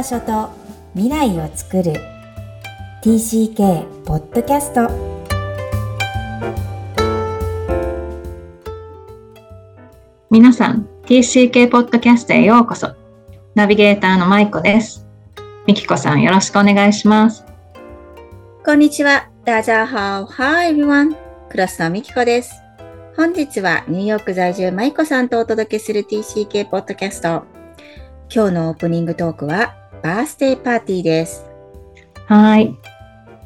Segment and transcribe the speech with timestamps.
[0.00, 0.48] 場所と
[0.94, 1.92] 未来を作る
[3.02, 4.88] TCK ポッドキャスト
[10.30, 12.94] 皆さん TCK ポッドキャストへようこそ
[13.54, 15.06] ナビゲーターのまいこです
[15.66, 17.44] みきこさんよろしくお願いします
[18.64, 19.28] こんにちは。
[19.44, 20.24] 大家好。
[20.24, 21.14] Hi everyone.
[21.50, 22.54] クラスのみきこです。
[23.16, 27.44] 本日はニューヨーク在住まいこさんとお届けする TCK ポッドキャスト。
[28.32, 31.46] 今日のオープニングトークはバースデーパーティーです。
[32.26, 32.74] はい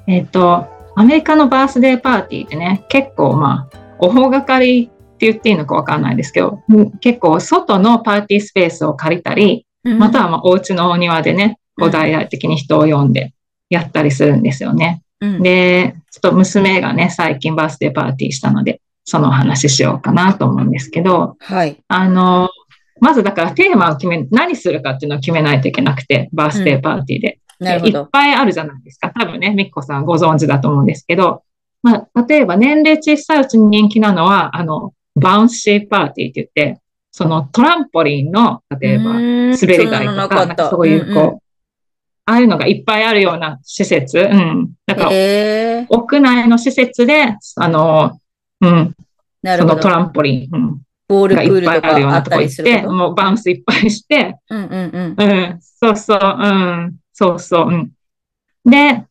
[0.06, 13.34] えっ、とアメリカのバースデーパーティーってね結構まあ大掛かりって言っていいのかわかんないですけどうん結構外のパーティースペースを借りたりまたはまあお家のお庭でねこう大々的に人を呼んで
[13.70, 15.02] やったりするんですよね。
[15.20, 21.76] うん、で、ちょっと娘がね、最近バースデーパーティーしたので、そのお話ししようかなと思うんですけど、はい。
[21.88, 22.48] あの、
[23.05, 27.29] まずだからテーマを決め、何するかっていうのを決めないといけなくて、バースデーパーティーで。
[27.29, 28.07] いっなるほど。
[28.07, 29.10] ぱいあるじゃないですか。
[29.10, 31.43] 多分ね、みっこさんご存知だと思うんですけど、
[31.82, 36.80] まあ、例えば年齢小さいうちに人気なのは、あの、バウンシーパーティーって言って、
[37.13, 41.38] そのトランポリンの、例えば、滑り台とか、なんかそういう、こう、
[42.25, 44.19] ああいうのがいっぱいあるような施設。
[44.19, 44.73] うん。
[44.87, 48.19] だから、えー、屋内の施設で、あの、
[48.63, 48.95] うん。
[49.45, 50.80] そのトランポリン、うん、
[51.15, 52.93] ボールプがいっールとぱいあるようかあったりなとこ行って、すること。
[52.93, 55.30] もうバウンスいっぱいして、うんうんうん。
[55.30, 57.90] うん、そうそう、うん、そうそう、うん。
[58.65, 59.04] で、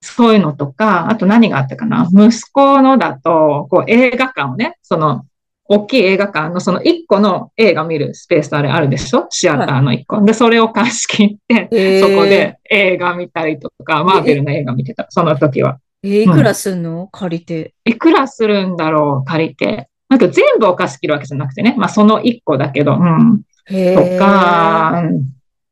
[0.00, 5.24] そういうのとか、あと何があったかな息子のだと、こう映画館をね、その、
[5.64, 9.26] 大きい映画館のその一個の映画見るスペースあれあるでしょ？
[9.30, 10.20] シアターの一個。
[10.20, 15.78] で、それを貸し切って、えーそこで映画見たりとか、マーベルの映画見てた、その時は。
[16.02, 17.06] えーいくらすんの？
[17.12, 17.74] 借りて。
[17.84, 19.88] いくらするんだろう、借りて。
[20.12, 21.74] なんか全部を貸し切るわけじゃなくてね。
[21.78, 23.40] まあその一個だけど、うん。
[23.64, 25.24] へとか、うん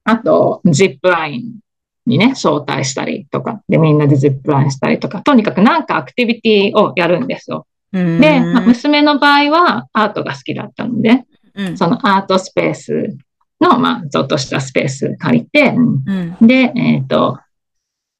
[0.05, 1.61] あと、ジップライン
[2.07, 7.67] にね、招待したりとか、で、みんなでジップラインしたりとか、とにかくなんかアクティビティをやるんですよ。
[7.93, 11.25] でで、まあ、娘の場合はアートが好きだったので、
[11.55, 11.77] うん。
[11.77, 13.17] そのアートスペース
[13.61, 16.03] の、まあ、ちょっとしたスペース借りて、うん。
[16.07, 16.47] うん。
[16.47, 17.39] で、えっ、と、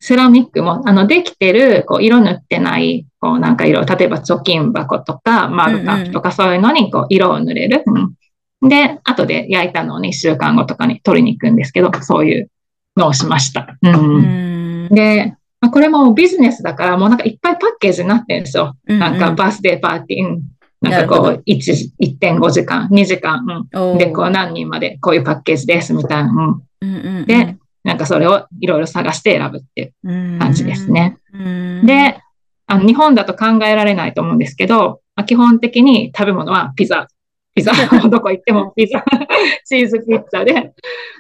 [0.01, 7.85] セラミックも、あの、できてる、こう、色塗ってない、こう、なんか色、例えば貯金箱とか、マグカップとか、そういうのに、こう、色を塗れる。
[7.87, 8.69] うん。
[8.69, 12.51] で、後で焼いたのをね、一週間後とかに取りに行くんですけど、そういう
[12.97, 13.77] のをしました。
[13.83, 13.95] うん。
[13.95, 14.89] うん。
[14.91, 18.77] で、まあこれもビジネスだから、もうなんかいっぱいパッケージになってるんですよ。
[18.87, 20.43] うんなんかバースデーパーティー、うん。
[20.81, 23.99] なんかこう、1 1.5時間、2時間、うん。
[23.99, 26.31] で、こう何人までこういうパッケージです、みたいな。
[26.31, 26.63] うん。
[26.81, 27.27] うんうんうん。
[27.27, 31.19] で、なんかそれをいろいろ探して選ぶっていう感じですね。
[31.33, 31.87] うん。
[31.87, 32.21] で、
[32.67, 37.09] あの日本だと考えられないと思うんですけど、まあ基本的に食べ物はピザ。
[37.55, 37.73] ピザ、
[38.09, 39.05] どこ行ってもピザ、
[39.67, 40.73] チーズピッツァで、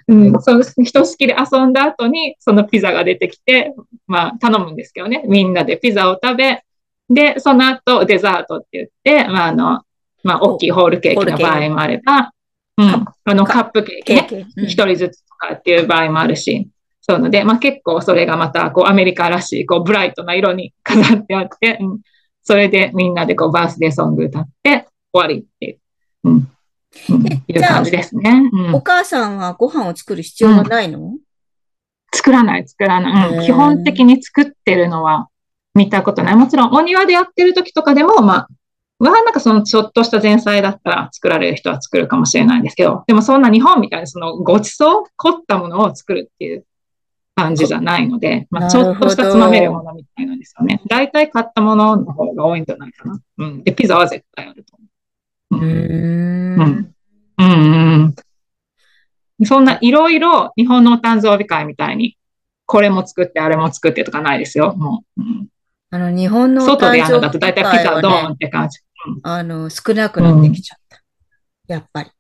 [0.07, 3.75] うん、そのひとしきり遊んだ後にそのピザが出てきて、
[4.07, 6.63] まあ頼むんですけどね、みんなでピザを食べ、
[7.09, 9.83] で、その後デザートって言って、まああの、
[10.23, 12.33] まあ大きいホールケーキの場合もあれば、
[12.77, 14.67] うん、あのカップケーキね、ケーキ。
[14.67, 16.69] 一人ずつとかっていう場合もあるし、
[17.01, 22.01] そうので、まあ結構それがまたこうアメリカらしい、こうブライトな色に飾ってあって、うん、
[22.43, 25.79] それでみんなでこうバースデーソング歌って終わりっていう、
[26.25, 28.43] うん、うん、えいう感じですね。
[28.53, 28.75] うん。
[28.75, 31.17] お母さんはご飯を作る必要がないの？
[32.15, 33.45] 作らない、作らない、うん。
[33.45, 35.29] 基本的に作ってるのは
[35.75, 36.37] 見たことない。
[36.37, 38.49] もちろんお庭でやってる時とかでも、まあ、
[39.09, 46.67] はなんかそのちょっとした前菜だったら作られる人は作るかもしれないんですけど、でもそんな日本みたいにそのごちそう、凝ったものを作るっていう
[47.35, 50.83] 感じじゃないので、まあ、ちょっとしたつまめるものみたいなんですよね。
[50.87, 53.21] 大体買ったものの方が多いんじゃないかな。
[53.39, 53.65] うん。
[53.65, 54.77] で、ピザは絶対あると
[55.51, 55.65] 思う。
[55.65, 56.57] うん。
[56.57, 56.95] んうん。
[57.39, 58.15] うん
[59.39, 59.47] うん。
[59.47, 62.19] そんないろいろ日本のお誕生日会みたいに、
[62.67, 64.75] これも作って、あれも作ってとかないですよ。
[64.77, 65.23] もう。
[65.23, 65.49] うん
[65.93, 68.79] あの、日本のお外でやるのだと大体ピザドーンって感じ。
[69.23, 71.03] あの、少なくなってきちゃった。
[71.67, 72.11] やっぱり。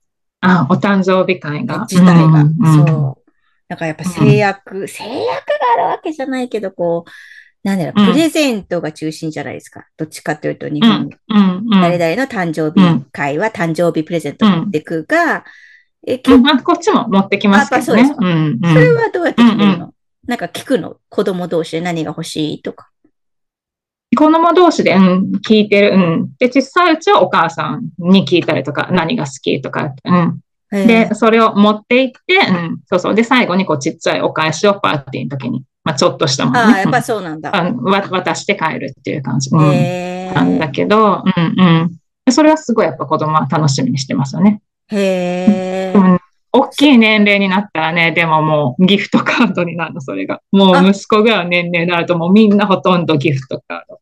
[0.40, 1.86] あ、お誕生日会が。
[1.90, 2.44] 自体が。
[2.86, 3.30] そう。
[3.68, 5.34] だからやっぱ制約、制約が
[5.74, 7.10] あるわけじゃないけど、こう、
[7.62, 9.86] なんだろう、うんプレゼントが中心じゃないですか。
[9.96, 11.80] どっちかというと、日う本ん、うん、うん。
[11.80, 15.44] 誰々の誕生日会は誕生日プレゼント持ってくが、
[16.06, 18.06] え、結あこっちも持ってきますけどね。
[18.06, 18.96] そううん、それうん。
[18.96, 19.94] はどうやって決めるの、うん
[20.26, 20.98] なんか聞くの？
[21.08, 22.89] 子供同士で何が欲しいとか。
[24.16, 25.94] 子供同士で、うん、聞いてる。
[25.94, 26.32] うん。
[26.38, 30.42] で、小さいうちはお母さんに聞いたりとか、何が好きとか、うん。
[30.72, 33.14] で、それを持って行って、うん、そうそう。
[33.14, 37.54] で、最後にこうちっちゃいお返しをパーティーの時に、まあちょっとしたものああ、やっね、ぱそうなんだ。
[37.54, 39.50] あわ渡して帰るっていう感じ。
[39.52, 39.72] うん。
[39.72, 41.60] へなんだけど、うん
[42.26, 42.32] うん。
[42.32, 44.60] それはすごいやっぱ子供は楽しみにしてますよね。
[44.88, 45.50] へえう。
[45.50, 45.79] ん
[46.52, 50.40] 大きい年齢になったらね、でももうギフトカードになるの、それが。
[50.52, 54.00] もう息子ぐらいの年齢になるともうみんなほとんどギフトカード。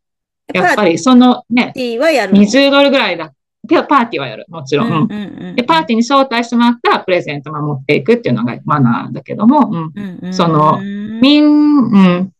[0.54, 3.32] やっぱりそのね、パーティーはやるの？20ドルぐらいだ。
[3.64, 4.46] で、パーティーはやる。
[4.48, 4.88] もちろん。
[4.88, 9.92] うんうんうんで、パーティーに招待してもらったらプレゼントも持っていくっていうのがマナーだけども、うん。
[9.94, 12.32] うんうんそのみん、うん。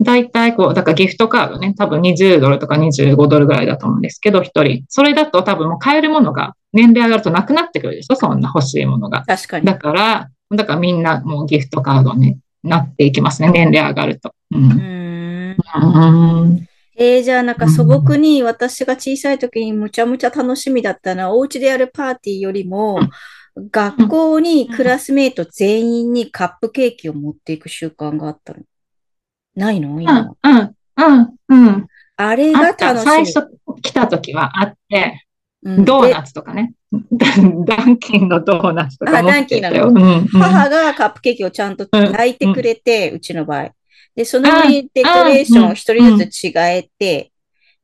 [0.00, 4.84] 大体こう、だからギフトカードね、多分20ドルとか25ドルぐらいだと思うんですけど、一人。
[4.88, 9.22] それだと多分もう買えるものが年齢上がるとなくなってくるでしょそんな欲しいものが。
[9.26, 9.66] 確かに。
[9.66, 13.50] だから、だからみんなもうギフトカードになっていきますね。
[13.50, 14.34] 年齢上がると。
[14.50, 14.58] う。
[14.58, 15.56] うんん
[16.42, 16.68] うん。
[16.96, 23.00] えー、じゃあなんか素朴に私が小さい時にむちゃむちゃ楽しみだったのは、お家でやるパーティーよりも、
[23.56, 28.60] 学校にクラスメイト全員にカップケーキを持っていく習慣があったの。
[29.54, 29.90] ないの？
[29.90, 30.20] うん、今。
[30.42, 31.86] うん、うん、うん。
[32.16, 32.72] あれが。
[32.72, 33.04] 楽しみ。
[33.04, 33.48] 最初
[33.82, 35.26] 来た時はあって、
[35.62, 36.74] うんドーナでツとかね。
[37.12, 39.90] ダンキンのドーナツとかあ持ってたよ。
[39.90, 43.70] ダンキうんうん母がカップケーキをちゃんと焼いてくれて、うちの場合。
[44.14, 47.32] で、その上にデコレーションを一人ずつ違えて、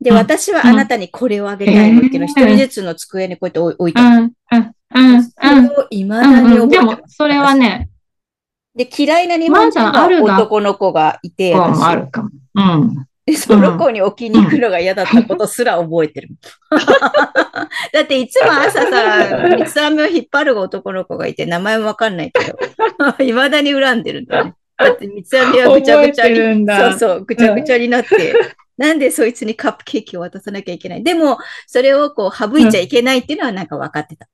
[0.00, 4.32] で、うん私はあなたにこれをあげたいのっていうのを一人ずつの机にこうやって置いてある。
[4.52, 7.88] うん、うん、うん、それを未だに覚えてます。、もそれはね、
[8.80, 12.30] で、嫌いな日本人の男の子がいて、こうもあ私るかも。
[12.54, 13.06] うん。
[13.26, 16.30] でその子に置きに行くのが嫌だったことすら覚えてる。
[17.92, 22.58] だっていつも朝さ、三つ編みを引っ張る男の子がいて、名前もわかんないけど、
[23.22, 24.54] 未だに恨んでるんだよね。
[24.78, 28.34] だって三つ編みはぐちゃぐちゃに、だそうそう、ぐちゃぐちゃになって、
[28.78, 31.04] なんでそいつにカップケーキを渡さなきゃいけない。
[31.04, 31.36] でも、
[31.66, 34.26] それをこう省いちゃいけないっていうのはなんか分かってた。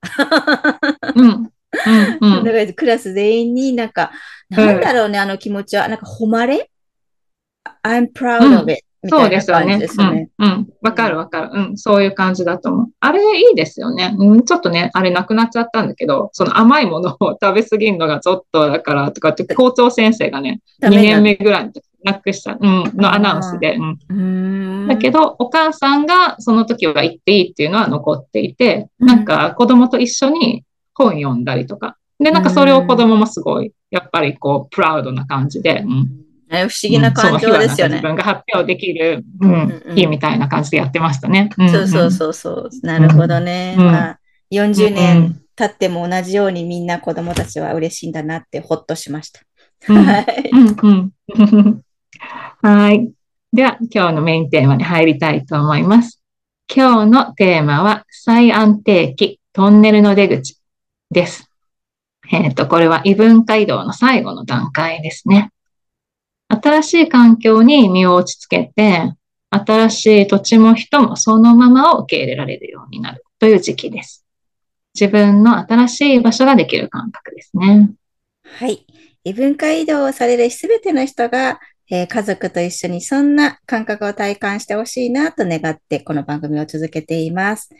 [1.16, 1.50] うん。
[2.20, 2.36] うん。
[2.38, 2.44] うん。
[2.44, 4.10] だからクラス全員になんか、
[4.50, 6.70] なんだろうね、あの気持ちは、なんか誉れ
[7.82, 10.28] ?I'm proud of it、みたそうですよね。
[10.38, 10.46] うん。
[10.46, 10.68] うん。
[10.82, 11.50] わかるわかる。
[11.52, 11.78] うん。
[11.78, 12.86] そういう感じだと思う。
[13.00, 14.14] あれいいですよね。
[14.18, 14.44] うん。
[14.44, 23.76] ちょっとね、あれなくなっちゃったんだけど、その甘いものを食べ過ぎるのがちょっとだからとかって 校長先生がね、2ダメな年目ぐらいの時なくした、うん、のアナウンスで。
[24.08, 24.86] うん。
[24.88, 30.64] だけど、お母さんがその時は行っていいっていうのは残っていて、うんなんか子供と一緒に
[30.96, 31.96] 本読んだりとか。
[32.18, 36.26] で、なんかそれを子供もすごい、やっぱりこう、プラウドな感じで、うん。
[36.48, 38.02] ね不思議な感情ですよね自。
[38.02, 41.50] 分が発表できる、うんうんうん日みたいな感じでやってましたね。
[41.60, 42.86] んそうそうそうそう。
[42.86, 43.74] なるほどね。
[43.78, 44.18] うんまあ、
[44.50, 49.40] 40うん年経っても同じようにみんな子供たちは嬉しいんだなってほっとしました。
[49.88, 50.26] うんはい。
[52.62, 53.10] はい。
[53.52, 56.22] では、今日のメインテーマに入りたいと思います。
[56.74, 60.58] 今日のテーマは、再安定期、トンネルの出口
[61.10, 61.50] です。
[62.32, 65.52] えっ、と、これは異文化移動の最後の段階ですね。
[66.48, 69.12] 新しい環境に身を落ち着けて、
[69.50, 74.24] 新しい土地も人もそのままを受け入れられるようになるという時期です。
[74.98, 77.90] 自分の新しい場所ができる感覚ですね。
[78.42, 78.86] はい。
[79.24, 81.60] 異文化移動をされるすべての人が、
[81.90, 87.70] えー家族と一緒にそんな感覚を体感してほしいなと願って、この番組を続けています。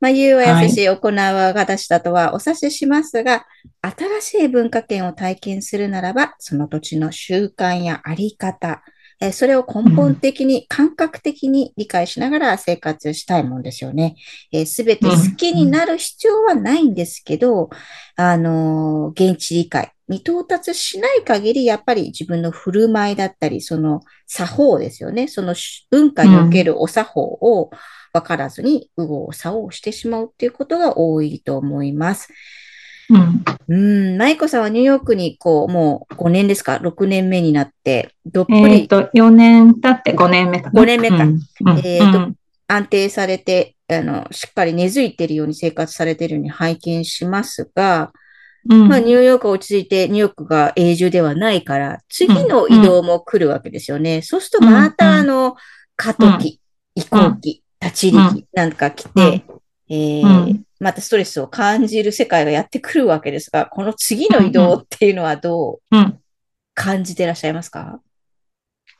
[0.00, 3.44] まあ、言うは優しい、行うは形だとはお察ししますが、
[3.82, 8.82] 新しい文化圏を体験するならば、その土地の習慣やあり方、
[9.20, 14.16] えーそれを根本的に、感覚的に理解しながら生活したいもんですよね。
[14.64, 17.68] すべて好きになる必要はないんですけど、
[18.16, 25.28] あのー現地理解に到達しない限り、やっぱり自分の振る舞いだったり、その作法ですよね。
[25.28, 27.70] そのし文化におけるお作法を
[28.12, 32.28] 分からずに、右往左往してしまうっていうことが多いと思います。
[33.08, 33.44] うん。
[33.68, 42.36] うん、舞子さんはニューヨークにこう、もう5年ですか ?6 年目になって、どっぷえっ、りと、4年経って5年目かな？5年目かうんうんえーとうん
[42.70, 48.12] 安定されて、あの、しっかり根付いているように生活されているように拝見しますが、
[48.68, 48.88] うん。
[48.88, 54.22] まあ、ニューヨークは落ち着いて、ニューヨークが永住ではないから、次の移動も来るわけですよね。
[54.22, 55.14] そうすると、また、うん。
[55.20, 55.56] あの、
[55.96, 56.60] 過渡期、
[56.94, 59.44] 移行期、立ち入り期なんか来て、
[59.88, 60.22] え
[60.78, 66.18] またストレスを感じる世界がやってくるわけですが、この次の移動っていうのはどううん。
[66.74, 68.00] 感じてらっしゃいますか？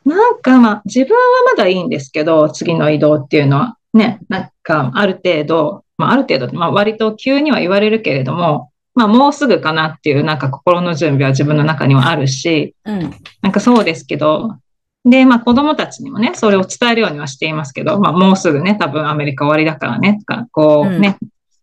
[0.05, 3.77] なんかまあ自分はまだいいんですけど、次の移動っていうのは。
[3.93, 13.11] ね、なんかある程度、まあある程度、まあ割と急には言われるけれども、まあもうすぐかなっていうなんか心の準備は自分の中にはあるし、うん。
[13.43, 14.57] なんかそうですけど、
[15.05, 21.19] で、まあ子供たちにもね、それを伝えるようにはしていますけど、まあもうすぐね、多分アメリカ終わりだからね、とか、こうね、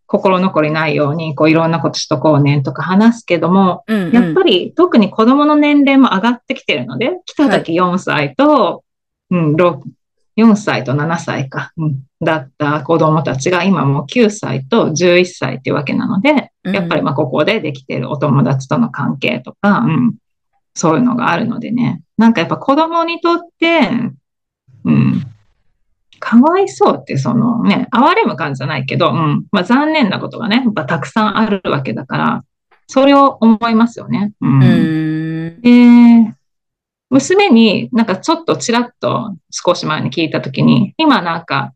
[0.07, 8.83] 心残りないように、こういろんなことしとこうね、とか話すけども、うん、やっぱり特に子供の年齢も上がってきてるので、来た時4歳と、
[9.29, 9.81] うん、6
[10.37, 20.15] 4歳と7歳か、うん、だった子供たちが今もう9歳と11歳っていうわけなので、やっぱりまあここでできてるお友達との関係とか、うん、
[20.75, 23.89] そういうのがあるのでね、なんかやっぱ子供にとって、
[24.85, 25.23] うん、
[26.19, 32.43] かわいそうってそのね、哀れむ感じじゃないけど、うん、まあ残念なことがね、やっぱたくさんあるわけだから、
[32.87, 34.33] それを思いますよね。
[34.39, 35.61] うん、うん。
[35.61, 36.36] で、
[37.09, 41.73] 娘になんかちょっとちらっと少し前に聞いたときに、今なんか、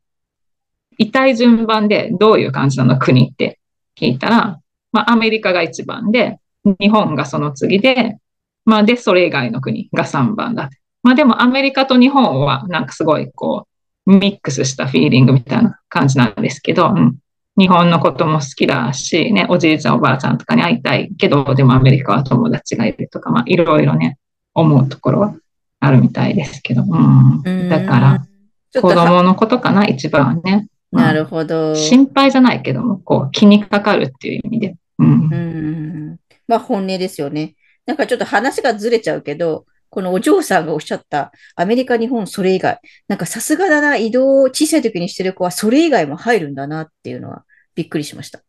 [0.97, 3.59] 痛い順番でどういう感じなの国って
[3.97, 4.59] 聞いたら、
[4.91, 6.39] まあアメリカが一番で、
[6.79, 8.17] 日本がその次で、
[8.65, 10.69] まあで、それ以外の国が3番だ。
[11.03, 13.67] まあでもアメリカと日本はなんかすごいこ
[14.05, 17.17] う、ミックスしたフィーリングみたいな感じなんですけど、うん、
[17.57, 24.17] 日本のことも好きだし、ね、おじいちゃんおばあちゃんとかに会いたいけど、でもアメリカは友達がいるとか、まあいろいろね、
[24.53, 25.35] 思うところは
[25.79, 27.69] あるみたいですけど、うん。
[27.69, 30.67] だから、子供のことかな、一番ね。
[30.91, 31.75] なるほど。
[31.75, 34.75] 心配じゃないけども、こう、気にかかるっていう意味で。
[34.99, 35.07] うん。
[35.07, 36.17] うん
[36.47, 37.55] まあ、本音ですよね。
[37.85, 42.79] なんかちょっと話がずれちゃうけど、このお嬢さんがおっしゃったアメリカ、日本、それ以外。
[43.07, 47.43] なんかさすがだな、移動を小さい時にしてる子はそれ以外も入るんだなっていうのは
[47.75, 48.41] びっくりしました。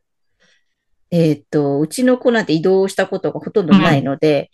[1.10, 4.50] えっ、と、うちの子なんて移動したことがほとんどないので、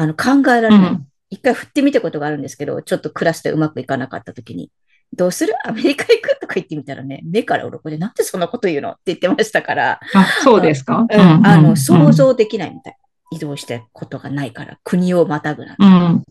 [0.00, 0.90] あの、考えられない。
[0.90, 4.70] うん、一回振ってみたことがあるんですけど、ちょっとクラスでうまくいかなかった時に、
[5.12, 5.54] どうする？
[5.66, 6.38] アメリカ行く？
[6.40, 8.90] とか言ってみたらね、目から鱗でなんでそんなこと言うの？
[8.92, 10.00] って言ってましたから。
[10.14, 10.98] あ、そうですか？
[11.00, 12.96] うん、あの、想像できないみたい。
[13.32, 15.84] 移動したことがないから、国をまたぐなんて。
[15.84, 16.24] うん、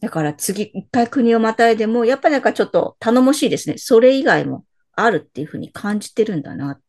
[0.00, 3.76] だから次、一回国をまたいでも、やっぱりなんかちょっと頼もしいですね。
[3.76, 4.64] それ以外も
[4.96, 6.80] あるっていうふうに感じてるんだな。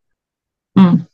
[0.75, 1.07] うん。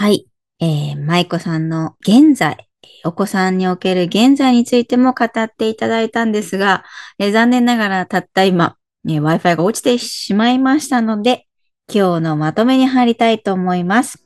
[0.00, 0.26] はい。
[0.60, 2.70] えー、舞子さんの現在、
[3.04, 6.84] お子さんにおける現在についても語っていただいたんですが、
[7.18, 11.46] えー、残念ながらたった今、えー、Wi-Fi が落ちてしまいましたので、
[11.92, 14.24] 今日のまとめに入りたいと思います。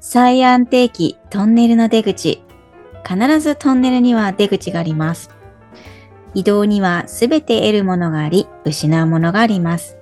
[0.00, 2.42] 最安定期トンネルの出口。
[3.06, 5.28] 必ずトンネルには出口があります。
[6.32, 9.98] 移動にはすべて得るものがあり、失うものがあります。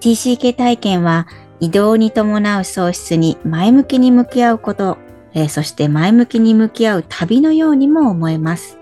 [0.00, 1.26] TCK 体験は
[1.60, 4.98] 移動に伴う喪失に前向きに向き合うこと、
[5.32, 8.78] えー、そして前向きに向き合う旅のようにも思えます。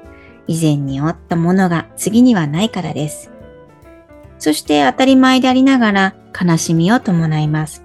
[0.46, 3.30] 以前に負ったものが次にはないからです。
[4.38, 7.84] そして当たり前でありながら悲しみを伴います。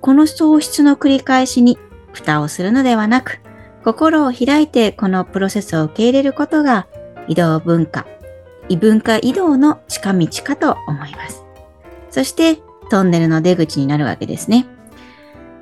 [0.00, 1.78] この喪失の繰り返しに
[2.12, 3.40] 蓋をするのではなく、
[3.84, 6.86] 心を開いてこのプロセスを受け入れることが
[7.28, 8.06] 移動文化、
[8.68, 11.44] 異文化移動の近道かと思います。
[12.10, 12.58] そして
[12.88, 14.66] トンネルの出口になるわけですね。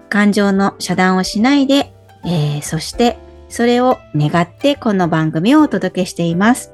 [0.09, 1.93] 感情の遮断をしないで、
[2.25, 3.19] えー、そして
[3.49, 6.73] それを願ってこの番組をお届けしています。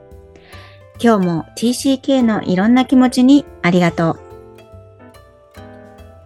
[1.03, 4.21] 今日も TCK のいろんな気持ちにありがとう。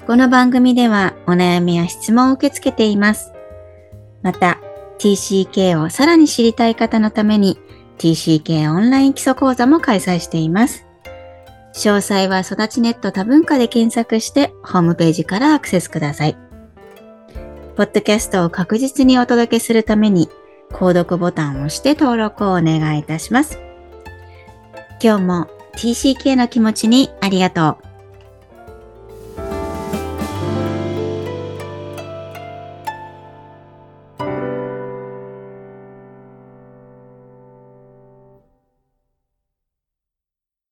[0.06, 3.32] この番組ではお悩みや質問を受け付けています。
[4.22, 4.60] また
[4.98, 7.58] TCK をさらに知りたい方のために
[7.98, 10.85] TCK オンライン基礎講座も開催しています。
[11.76, 16.36] 詳細は育ちネット多文化で検索してホームページからアクセスください。
[17.76, 20.30] ポッドキャストを確実にお届けするために、
[20.72, 23.58] 購読ボタンを押して登録をお願いいたします。
[25.02, 27.85] 今日も TCK の気持ちにありがとう。